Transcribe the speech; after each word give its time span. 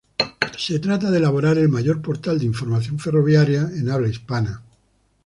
Se 0.57 0.79
trataba 0.79 1.11
de 1.11 1.19
elaborar 1.19 1.59
el 1.59 1.69
mayor 1.69 2.01
portal 2.01 2.39
de 2.39 2.45
información 2.45 2.97
ferroviaria 2.97 3.69
en 3.75 3.91
habla 3.91 4.07
hispana. 4.07 4.63